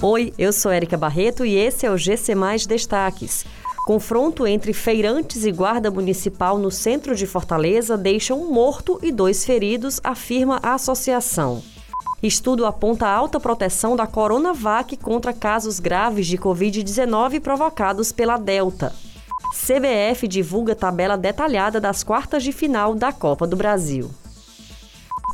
Oi, 0.00 0.32
eu 0.38 0.52
sou 0.52 0.70
Érica 0.70 0.96
Barreto 0.96 1.44
e 1.44 1.56
esse 1.56 1.84
é 1.84 1.90
o 1.90 1.98
GC 1.98 2.32
Mais 2.32 2.64
Destaques. 2.64 3.44
Confronto 3.84 4.46
entre 4.46 4.72
feirantes 4.72 5.44
e 5.44 5.50
guarda 5.50 5.90
municipal 5.90 6.56
no 6.56 6.70
centro 6.70 7.16
de 7.16 7.26
Fortaleza 7.26 7.98
deixa 7.98 8.32
um 8.32 8.52
morto 8.52 9.00
e 9.02 9.10
dois 9.10 9.44
feridos, 9.44 10.00
afirma 10.04 10.60
a 10.62 10.74
associação. 10.74 11.60
Estudo 12.22 12.64
aponta 12.64 13.08
alta 13.08 13.40
proteção 13.40 13.96
da 13.96 14.06
Coronavac 14.06 14.96
contra 14.98 15.32
casos 15.32 15.80
graves 15.80 16.28
de 16.28 16.38
Covid-19 16.38 17.40
provocados 17.40 18.12
pela 18.12 18.36
Delta. 18.36 18.94
CBF 19.52 20.28
divulga 20.28 20.76
tabela 20.76 21.16
detalhada 21.16 21.80
das 21.80 22.04
quartas 22.04 22.44
de 22.44 22.52
final 22.52 22.94
da 22.94 23.12
Copa 23.12 23.48
do 23.48 23.56
Brasil. 23.56 24.08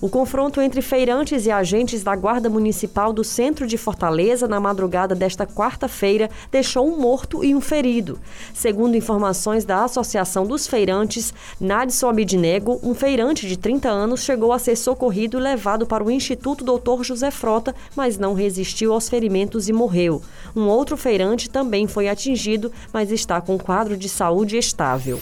O 0.05 0.09
confronto 0.11 0.61
entre 0.61 0.83
feirantes 0.83 1.47
e 1.47 1.51
agentes 1.51 2.03
da 2.03 2.15
Guarda 2.15 2.51
Municipal 2.51 3.11
do 3.11 3.25
centro 3.25 3.67
de 3.67 3.79
Fortaleza 3.79 4.47
na 4.47 4.61
madrugada 4.61 5.15
desta 5.15 5.47
quarta-feira 5.47 6.29
deixou 6.53 6.87
um 6.87 7.01
morto 7.01 7.43
e 7.43 7.55
um 7.55 7.61
ferido. 7.63 8.21
Segundo 8.53 8.99
informações 8.99 9.65
da 9.65 9.83
Associação 9.83 10.47
dos 10.47 10.67
Feirantes, 10.67 11.33
Nadson 11.59 12.11
Abidnego, 12.11 12.79
um 12.83 12.93
feirante 12.93 13.49
de 13.49 13.57
30 13.57 13.89
anos, 13.89 14.23
chegou 14.23 14.53
a 14.53 14.59
ser 14.59 14.77
socorrido 14.77 15.39
e 15.39 15.41
levado 15.41 15.87
para 15.87 16.05
o 16.05 16.11
Instituto 16.11 16.67
Dr. 16.67 17.03
José 17.03 17.31
Frota, 17.31 17.75
mas 17.97 18.19
não 18.19 18.35
resistiu 18.35 18.93
aos 18.93 19.09
ferimentos 19.09 19.71
e 19.71 19.73
morreu. 19.73 20.21
Um 20.55 20.69
outro 20.69 20.99
feirante 20.99 21.49
também 21.49 21.87
foi 21.87 22.11
atingido, 22.11 22.71
mas 22.93 23.11
está 23.11 23.41
com 23.41 23.57
quadro 23.57 23.97
de 23.97 24.11
saúde 24.11 24.59
estável. 24.59 25.19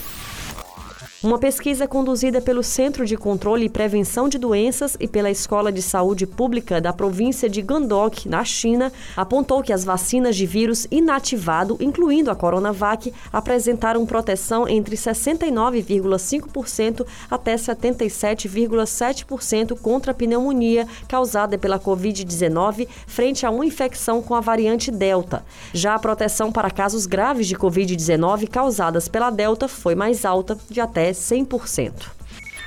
Uma 1.23 1.39
pesquisa 1.39 1.87
conduzida 1.87 2.41
pelo 2.41 2.65
Centro 2.65 3.07
de 3.07 3.17
Controle 3.17 3.67
e 3.67 3.69
Prevenção 3.69 4.29
de 4.29 4.39
Doenças 4.39 4.97
e 4.99 5.07
pela 5.07 5.31
Escola 5.31 5.71
de 5.71 5.81
Saúde 5.81 6.27
Pública 6.27 6.81
da 6.81 6.93
província 6.93 7.49
de 7.49 7.63
Gandok, 7.63 8.29
na 8.29 8.45
China, 8.45 8.93
apontou 9.17 9.63
que 9.63 9.73
as 9.73 9.85
vacinas 9.85 10.35
de 10.35 10.45
vírus 10.47 10.85
inativado, 10.91 11.77
incluindo 11.79 12.29
a 12.29 12.35
Coronavac, 12.35 13.15
apresentaram 13.33 14.05
proteção 14.05 14.69
entre 14.69 14.97
69,5% 14.97 17.07
até 17.31 17.55
77,7% 17.55 19.79
contra 19.79 20.11
a 20.11 20.15
pneumonia 20.15 20.89
causada 21.07 21.57
pela 21.57 21.79
Covid-19 21.79 22.89
frente 23.07 23.47
a 23.47 23.51
uma 23.51 23.65
infecção 23.65 24.21
com 24.21 24.35
a 24.35 24.41
variante 24.41 24.91
Delta. 24.91 25.45
Já 25.73 25.95
a 25.95 26.01
proteção 26.01 26.51
para 26.51 26.69
casos 26.69 27.07
graves 27.07 27.47
de 27.47 27.55
Covid-19 27.55 28.49
causadas 28.49 29.07
pela 29.07 29.31
Delta 29.31 29.69
foi 29.69 29.95
mais 29.95 30.25
alta, 30.25 30.59
de 30.69 30.81
até 30.81 31.12
100%. 31.13 32.22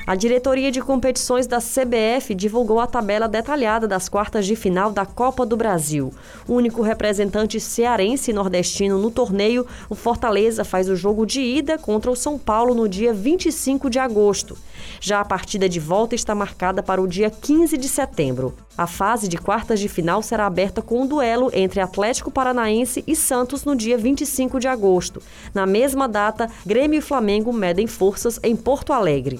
A 0.07 0.13
diretoria 0.13 0.71
de 0.71 0.81
competições 0.81 1.47
da 1.47 1.57
CBF 1.57 2.35
divulgou 2.35 2.79
a 2.79 2.85
tabela 2.85 3.27
detalhada 3.27 3.87
das 3.87 4.07
quartas 4.07 4.45
de 4.45 4.55
final 4.55 4.91
da 4.91 5.03
Copa 5.03 5.43
do 5.43 5.57
Brasil. 5.57 6.13
O 6.47 6.53
único 6.53 6.83
representante 6.83 7.59
cearense 7.59 8.29
e 8.29 8.33
nordestino 8.33 8.99
no 8.99 9.09
torneio, 9.09 9.65
o 9.89 9.95
Fortaleza 9.95 10.63
faz 10.63 10.89
o 10.89 10.95
jogo 10.95 11.25
de 11.25 11.41
ida 11.41 11.79
contra 11.79 12.11
o 12.11 12.15
São 12.15 12.37
Paulo 12.37 12.75
no 12.75 12.87
dia 12.87 13.11
25 13.11 13.89
de 13.89 13.97
agosto. 13.97 14.55
Já 15.01 15.21
a 15.21 15.25
partida 15.25 15.67
de 15.67 15.79
volta 15.79 16.13
está 16.13 16.35
marcada 16.35 16.83
para 16.83 17.01
o 17.01 17.07
dia 17.07 17.31
15 17.31 17.75
de 17.75 17.89
setembro. 17.89 18.53
A 18.77 18.85
fase 18.85 19.27
de 19.27 19.39
quartas 19.39 19.79
de 19.79 19.89
final 19.89 20.21
será 20.21 20.45
aberta 20.45 20.83
com 20.83 21.01
um 21.01 21.07
duelo 21.07 21.49
entre 21.51 21.79
Atlético 21.79 22.29
Paranaense 22.29 23.03
e 23.07 23.15
Santos 23.15 23.65
no 23.65 23.75
dia 23.75 23.97
25 23.97 24.59
de 24.59 24.67
agosto. 24.67 25.19
Na 25.51 25.65
mesma 25.65 26.07
data, 26.07 26.47
Grêmio 26.63 26.99
e 26.99 27.01
Flamengo 27.01 27.51
medem 27.51 27.87
forças 27.87 28.39
em 28.43 28.55
Porto 28.55 28.93
Alegre. 28.93 29.39